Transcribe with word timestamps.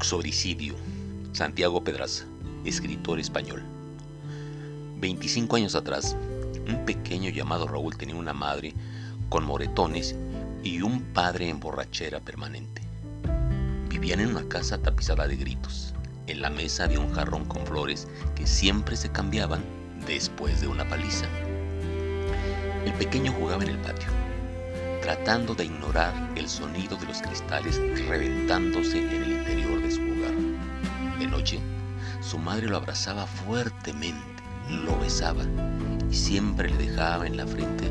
Uxoricidio. 0.00 0.76
Santiago 1.32 1.84
Pedraza, 1.84 2.24
escritor 2.64 3.20
español. 3.20 3.62
25 4.96 5.56
años 5.56 5.74
atrás, 5.74 6.16
un 6.66 6.86
pequeño 6.86 7.28
llamado 7.28 7.68
Raúl 7.68 7.98
tenía 7.98 8.16
una 8.16 8.32
madre 8.32 8.72
con 9.28 9.44
moretones 9.44 10.16
y 10.64 10.80
un 10.80 11.02
padre 11.12 11.50
en 11.50 11.60
borrachera 11.60 12.18
permanente. 12.18 12.80
Vivían 13.90 14.20
en 14.20 14.30
una 14.30 14.48
casa 14.48 14.78
tapizada 14.78 15.28
de 15.28 15.36
gritos. 15.36 15.92
En 16.28 16.40
la 16.40 16.48
mesa 16.48 16.84
había 16.84 16.98
un 16.98 17.12
jarrón 17.12 17.44
con 17.44 17.66
flores 17.66 18.08
que 18.34 18.46
siempre 18.46 18.96
se 18.96 19.12
cambiaban 19.12 19.62
después 20.06 20.62
de 20.62 20.66
una 20.66 20.88
paliza. 20.88 21.26
El 22.86 22.94
pequeño 22.94 23.32
jugaba 23.32 23.64
en 23.64 23.68
el 23.68 23.78
patio 23.80 24.08
tratando 25.02 25.54
de 25.54 25.64
ignorar 25.64 26.12
el 26.36 26.48
sonido 26.48 26.96
de 26.96 27.06
los 27.06 27.22
cristales 27.22 27.80
reventándose 28.08 28.98
en 28.98 29.10
el 29.10 29.32
interior 29.32 29.82
de 29.82 29.90
su 29.90 30.00
hogar. 30.02 31.18
De 31.18 31.26
noche, 31.26 31.60
su 32.20 32.38
madre 32.38 32.68
lo 32.68 32.76
abrazaba 32.76 33.26
fuertemente, 33.26 34.42
lo 34.68 34.98
besaba 34.98 35.42
y 36.10 36.14
siempre 36.14 36.70
le 36.70 36.76
dejaba 36.76 37.26
en 37.26 37.36
la 37.36 37.46
frente 37.46 37.90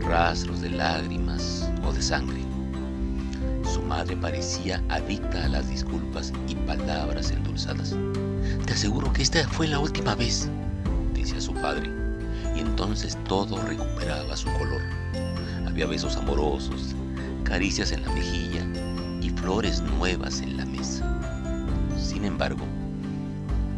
rastros 0.00 0.60
de 0.60 0.70
lágrimas 0.70 1.70
o 1.84 1.92
de 1.92 2.02
sangre. 2.02 2.42
Su 3.72 3.82
madre 3.82 4.16
parecía 4.16 4.82
adicta 4.88 5.44
a 5.44 5.48
las 5.48 5.68
disculpas 5.68 6.32
y 6.48 6.54
palabras 6.54 7.30
endulzadas. 7.30 7.94
Te 8.66 8.72
aseguro 8.72 9.12
que 9.12 9.22
esta 9.22 9.46
fue 9.48 9.68
la 9.68 9.78
última 9.78 10.14
vez, 10.14 10.48
decía 11.14 11.40
su 11.40 11.54
padre, 11.54 11.90
y 12.54 12.60
entonces 12.60 13.16
todo 13.26 13.62
recuperaba 13.62 14.36
su 14.36 14.52
color. 14.52 14.82
Había 15.72 15.86
besos 15.86 16.16
amorosos, 16.16 16.94
caricias 17.44 17.92
en 17.92 18.02
la 18.02 18.10
mejilla 18.10 18.62
y 19.22 19.30
flores 19.30 19.80
nuevas 19.80 20.42
en 20.42 20.58
la 20.58 20.66
mesa. 20.66 21.02
Sin 21.96 22.26
embargo, 22.26 22.66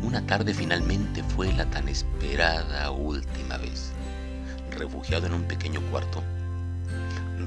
una 0.00 0.24
tarde 0.24 0.54
finalmente 0.54 1.24
fue 1.34 1.52
la 1.52 1.68
tan 1.68 1.88
esperada 1.88 2.92
última 2.92 3.56
vez. 3.56 3.90
Refugiado 4.70 5.26
en 5.26 5.34
un 5.34 5.42
pequeño 5.42 5.80
cuarto, 5.90 6.22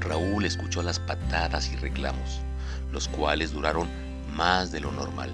Raúl 0.00 0.44
escuchó 0.44 0.82
las 0.82 0.98
patadas 0.98 1.72
y 1.72 1.76
reclamos, 1.76 2.42
los 2.92 3.08
cuales 3.08 3.50
duraron 3.50 3.88
más 4.36 4.70
de 4.72 4.80
lo 4.80 4.92
normal. 4.92 5.30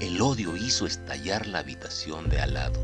El 0.00 0.18
odio 0.22 0.56
hizo 0.56 0.86
estallar 0.86 1.46
la 1.46 1.58
habitación 1.58 2.30
de 2.30 2.40
al 2.40 2.54
lado, 2.54 2.80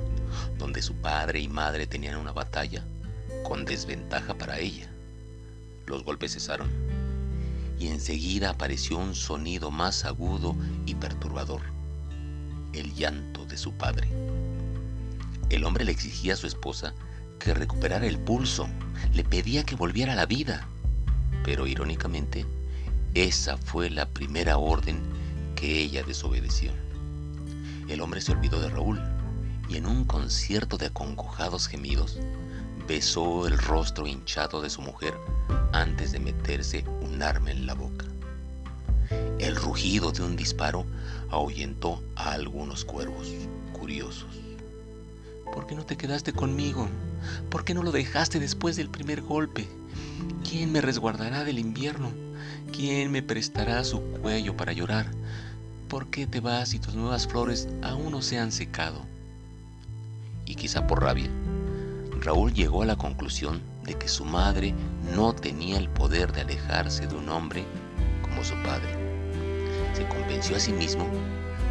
donde 0.58 0.82
su 0.82 0.96
padre 0.96 1.40
y 1.40 1.48
madre 1.48 1.86
tenían 1.86 2.16
una 2.16 2.32
batalla 2.32 2.84
con 3.42 3.64
desventaja 3.64 4.34
para 4.34 4.58
ella. 4.58 4.90
Los 5.90 6.04
golpes 6.04 6.34
cesaron 6.34 6.70
y 7.80 7.88
enseguida 7.88 8.50
apareció 8.50 8.96
un 8.96 9.16
sonido 9.16 9.72
más 9.72 10.04
agudo 10.04 10.54
y 10.86 10.94
perturbador, 10.94 11.62
el 12.72 12.94
llanto 12.94 13.44
de 13.44 13.56
su 13.56 13.72
padre. 13.72 14.08
El 15.48 15.64
hombre 15.64 15.84
le 15.84 15.90
exigía 15.90 16.34
a 16.34 16.36
su 16.36 16.46
esposa 16.46 16.94
que 17.40 17.54
recuperara 17.54 18.06
el 18.06 18.20
pulso, 18.20 18.68
le 19.12 19.24
pedía 19.24 19.64
que 19.64 19.74
volviera 19.74 20.12
a 20.12 20.16
la 20.16 20.26
vida, 20.26 20.68
pero 21.42 21.66
irónicamente, 21.66 22.46
esa 23.14 23.56
fue 23.56 23.90
la 23.90 24.06
primera 24.06 24.58
orden 24.58 25.00
que 25.56 25.80
ella 25.80 26.04
desobedeció. 26.04 26.70
El 27.88 28.00
hombre 28.00 28.20
se 28.20 28.30
olvidó 28.30 28.60
de 28.60 28.70
Raúl 28.70 29.00
y 29.68 29.76
en 29.76 29.86
un 29.86 30.04
concierto 30.04 30.76
de 30.76 30.86
acongojados 30.86 31.66
gemidos, 31.66 32.20
besó 32.90 33.46
el 33.46 33.56
rostro 33.56 34.04
hinchado 34.04 34.60
de 34.60 34.68
su 34.68 34.82
mujer 34.82 35.16
antes 35.70 36.10
de 36.10 36.18
meterse 36.18 36.84
un 37.02 37.22
arma 37.22 37.52
en 37.52 37.64
la 37.64 37.74
boca. 37.74 38.04
El 39.38 39.54
rugido 39.54 40.10
de 40.10 40.24
un 40.24 40.34
disparo 40.34 40.84
ahuyentó 41.30 42.02
a 42.16 42.32
algunos 42.32 42.84
cuervos 42.84 43.28
curiosos. 43.72 44.26
¿Por 45.54 45.68
qué 45.68 45.76
no 45.76 45.86
te 45.86 45.96
quedaste 45.96 46.32
conmigo? 46.32 46.88
¿Por 47.48 47.64
qué 47.64 47.74
no 47.74 47.84
lo 47.84 47.92
dejaste 47.92 48.40
después 48.40 48.74
del 48.74 48.90
primer 48.90 49.22
golpe? 49.22 49.68
¿Quién 50.42 50.72
me 50.72 50.80
resguardará 50.80 51.44
del 51.44 51.60
invierno? 51.60 52.10
¿Quién 52.72 53.12
me 53.12 53.22
prestará 53.22 53.84
su 53.84 54.00
cuello 54.00 54.56
para 54.56 54.72
llorar? 54.72 55.06
¿Por 55.88 56.08
qué 56.08 56.26
te 56.26 56.40
vas 56.40 56.74
y 56.74 56.80
tus 56.80 56.96
nuevas 56.96 57.28
flores 57.28 57.68
aún 57.82 58.10
no 58.10 58.20
se 58.20 58.40
han 58.40 58.50
secado? 58.50 59.06
Y 60.44 60.56
quizá 60.56 60.88
por 60.88 61.04
rabia, 61.04 61.30
Raúl 62.22 62.52
llegó 62.52 62.82
a 62.82 62.86
la 62.86 62.96
conclusión 62.96 63.62
de 63.84 63.94
que 63.94 64.06
su 64.06 64.26
madre 64.26 64.74
no 65.16 65.34
tenía 65.34 65.78
el 65.78 65.88
poder 65.88 66.32
de 66.32 66.42
alejarse 66.42 67.06
de 67.06 67.14
un 67.14 67.30
hombre 67.30 67.64
como 68.20 68.44
su 68.44 68.54
padre. 68.62 68.94
Se 69.94 70.06
convenció 70.06 70.56
a 70.56 70.60
sí 70.60 70.70
mismo 70.72 71.06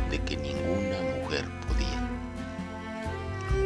de 0.10 0.18
que 0.24 0.38
ninguna 0.38 1.22
mujer 1.22 1.46
podía. 1.68 2.10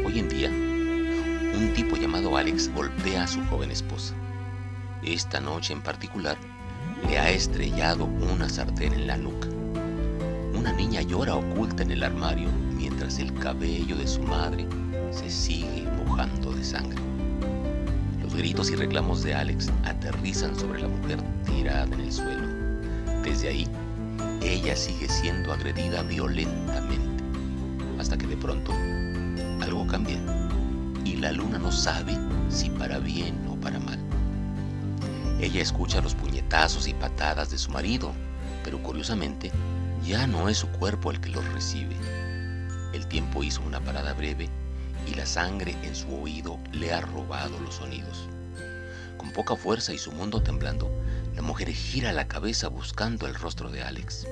Hoy 0.06 0.20
en 0.20 0.28
día, 0.28 0.50
un 0.50 1.74
tipo 1.74 1.96
llamado 1.96 2.36
Alex 2.36 2.70
golpea 2.74 3.24
a 3.24 3.28
su 3.28 3.42
joven 3.46 3.72
esposa. 3.72 4.14
Esta 5.04 5.40
noche 5.40 5.72
en 5.72 5.82
particular, 5.82 6.38
le 7.08 7.18
ha 7.18 7.30
estrellado 7.30 8.06
una 8.06 8.50
sartén 8.50 8.92
en 8.92 9.08
la 9.08 9.16
nuca. 9.16 9.48
Una 10.54 10.74
niña 10.74 11.02
llora 11.02 11.36
oculta 11.36 11.84
en 11.84 11.92
el 11.92 12.04
armario 12.04 12.50
mientras 12.76 13.20
el 13.20 13.34
cabello 13.36 13.96
de 13.96 14.08
su 14.08 14.22
madre 14.22 14.68
se 15.12 15.30
sigue 15.30 15.83
de 16.16 16.64
sangre. 16.64 17.00
Los 18.22 18.36
gritos 18.36 18.70
y 18.70 18.76
reclamos 18.76 19.24
de 19.24 19.34
Alex 19.34 19.72
aterrizan 19.84 20.56
sobre 20.56 20.82
la 20.82 20.88
mujer 20.88 21.20
tirada 21.44 21.86
en 21.86 22.02
el 22.02 22.12
suelo. 22.12 22.48
Desde 23.24 23.50
ahí, 23.50 23.68
ella 24.44 24.76
sigue 24.76 25.10
siendo 25.10 25.52
agredida 25.52 26.04
violentamente, 26.04 27.24
hasta 28.00 28.16
que 28.16 28.28
de 28.28 28.38
pronto 28.38 28.72
algo 29.62 29.88
cambia 29.88 30.20
y 31.04 31.16
la 31.16 31.32
luna 31.32 31.58
no 31.58 31.72
sabe 31.72 32.16
si 32.50 32.70
para 32.70 33.00
bien 33.00 33.36
o 33.50 33.56
para 33.56 33.80
mal. 33.80 34.00
Ella 35.42 35.62
escucha 35.62 36.00
los 36.02 36.14
puñetazos 36.14 36.88
y 36.88 36.94
patadas 36.94 37.50
de 37.50 37.58
su 37.58 37.72
marido, 37.72 38.12
pero 38.64 38.82
curiosamente 38.84 39.52
ya 40.06 40.28
no 40.28 40.48
es 40.48 40.60
su 40.60 40.68
cuerpo 40.68 41.10
el 41.10 41.20
que 41.20 41.30
los 41.30 41.44
recibe. 41.54 41.96
El 42.94 43.08
tiempo 43.08 43.44
hizo 43.44 43.64
una 43.64 43.80
parada 43.80 44.14
breve 44.14 44.48
y 45.08 45.16
la 45.16 45.26
sangre 45.26 45.78
en 45.84 45.96
su 45.96 46.14
oído 46.14 46.60
le 46.72 46.94
ha 46.94 47.02
robado 47.02 47.60
los 47.60 47.76
sonidos. 47.76 48.28
Con 49.18 49.32
poca 49.32 49.56
fuerza 49.56 49.94
y 49.94 49.98
su 49.98 50.12
mundo 50.12 50.42
temblando, 50.42 50.92
la 51.36 51.42
mujer 51.42 51.72
gira 51.72 52.12
la 52.14 52.28
cabeza 52.28 52.68
buscando 52.68 53.28
el 53.28 53.36
rostro 53.36 53.70
de 53.70 53.82
Alex. 53.82 54.28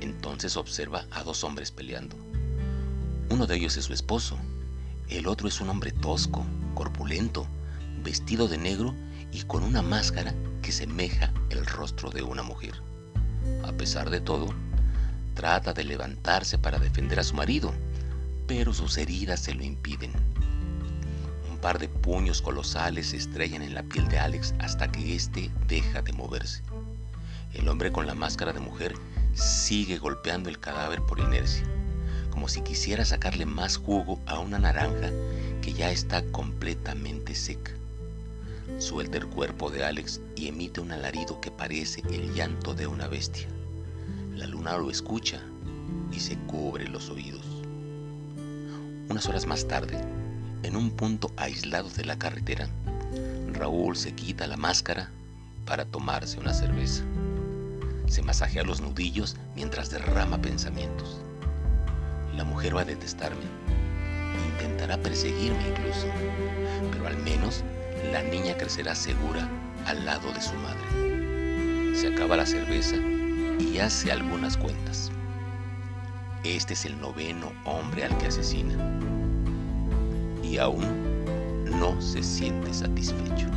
Entonces 0.00 0.56
observa 0.56 1.06
a 1.10 1.22
dos 1.22 1.44
hombres 1.44 1.70
peleando. 1.70 2.16
Uno 3.30 3.46
de 3.46 3.56
ellos 3.56 3.76
es 3.76 3.84
su 3.84 3.92
esposo, 3.92 4.38
el 5.08 5.26
otro 5.26 5.48
es 5.48 5.60
un 5.60 5.68
hombre 5.68 5.92
tosco, 5.92 6.44
corpulento, 6.74 7.46
vestido 8.02 8.48
de 8.48 8.58
negro 8.58 8.94
y 9.32 9.42
con 9.42 9.62
una 9.62 9.82
máscara 9.82 10.34
que 10.62 10.72
semeja 10.72 11.32
el 11.50 11.66
rostro 11.66 12.10
de 12.10 12.22
una 12.22 12.42
mujer. 12.42 12.74
A 13.64 13.72
pesar 13.72 14.10
de 14.10 14.20
todo, 14.20 14.48
trata 15.34 15.72
de 15.72 15.84
levantarse 15.84 16.58
para 16.58 16.78
defender 16.78 17.20
a 17.20 17.24
su 17.24 17.34
marido, 17.34 17.72
pero 18.48 18.72
sus 18.72 18.96
heridas 18.96 19.40
se 19.40 19.54
lo 19.54 19.62
impiden. 19.62 20.10
Un 21.50 21.58
par 21.58 21.78
de 21.78 21.88
puños 21.88 22.40
colosales 22.40 23.10
se 23.10 23.18
estrellan 23.18 23.62
en 23.62 23.74
la 23.74 23.82
piel 23.82 24.08
de 24.08 24.18
Alex 24.18 24.54
hasta 24.58 24.90
que 24.90 25.14
éste 25.14 25.50
deja 25.68 26.00
de 26.00 26.14
moverse. 26.14 26.62
El 27.52 27.68
hombre 27.68 27.92
con 27.92 28.06
la 28.06 28.14
máscara 28.14 28.54
de 28.54 28.60
mujer 28.60 28.94
sigue 29.34 29.98
golpeando 29.98 30.48
el 30.48 30.58
cadáver 30.58 31.02
por 31.02 31.20
inercia, 31.20 31.64
como 32.30 32.48
si 32.48 32.62
quisiera 32.62 33.04
sacarle 33.04 33.44
más 33.44 33.76
jugo 33.76 34.18
a 34.26 34.38
una 34.38 34.58
naranja 34.58 35.10
que 35.60 35.74
ya 35.74 35.90
está 35.90 36.24
completamente 36.32 37.34
seca. 37.34 37.72
Suelta 38.78 39.18
el 39.18 39.26
cuerpo 39.26 39.70
de 39.70 39.84
Alex 39.84 40.22
y 40.36 40.48
emite 40.48 40.80
un 40.80 40.92
alarido 40.92 41.40
que 41.40 41.50
parece 41.50 42.02
el 42.10 42.32
llanto 42.32 42.74
de 42.74 42.86
una 42.86 43.08
bestia. 43.08 43.48
La 44.34 44.46
luna 44.46 44.78
lo 44.78 44.90
escucha 44.90 45.42
y 46.12 46.20
se 46.20 46.38
cubre 46.46 46.88
los 46.88 47.10
oídos. 47.10 47.47
Unas 49.08 49.26
horas 49.26 49.46
más 49.46 49.66
tarde, 49.66 49.98
en 50.62 50.76
un 50.76 50.90
punto 50.90 51.32
aislado 51.36 51.88
de 51.88 52.04
la 52.04 52.18
carretera, 52.18 52.68
Raúl 53.52 53.96
se 53.96 54.12
quita 54.12 54.46
la 54.46 54.56
máscara 54.58 55.10
para 55.64 55.86
tomarse 55.86 56.38
una 56.38 56.52
cerveza. 56.52 57.04
Se 58.06 58.22
masajea 58.22 58.64
los 58.64 58.80
nudillos 58.80 59.36
mientras 59.56 59.90
derrama 59.90 60.40
pensamientos. 60.42 61.20
La 62.36 62.44
mujer 62.44 62.76
va 62.76 62.82
a 62.82 62.84
detestarme. 62.84 63.44
Intentará 64.52 64.98
perseguirme 64.98 65.68
incluso. 65.68 66.06
Pero 66.92 67.06
al 67.06 67.16
menos 67.18 67.64
la 68.12 68.22
niña 68.22 68.56
crecerá 68.56 68.94
segura 68.94 69.48
al 69.86 70.04
lado 70.04 70.30
de 70.32 70.42
su 70.42 70.54
madre. 70.54 71.96
Se 71.96 72.08
acaba 72.08 72.36
la 72.36 72.46
cerveza 72.46 72.96
y 73.58 73.78
hace 73.78 74.12
algunas 74.12 74.56
cuentas. 74.56 75.10
Este 76.44 76.74
es 76.74 76.84
el 76.84 77.00
noveno 77.00 77.52
hombre 77.64 78.04
al 78.04 78.16
que 78.18 78.26
asesina. 78.26 78.74
Y 80.42 80.58
aún 80.58 81.24
no 81.64 82.00
se 82.00 82.22
siente 82.22 82.72
satisfecho. 82.72 83.48